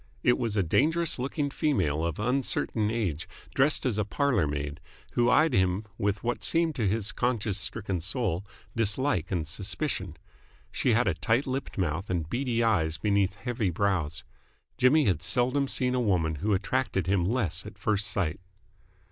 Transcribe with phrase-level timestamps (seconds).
[0.23, 4.79] It was a dangerous looking female of uncertain age, dressed as a parlour maid,
[5.13, 8.43] who eyed him with what seemed to his conscience stricken soul
[8.75, 10.17] dislike and suspicion.
[10.71, 14.23] She had a tight lipped mouth and beady eyes beneath heavy brows.
[14.75, 18.39] Jimmy had seldom seen a woman who attracted him less at first sight.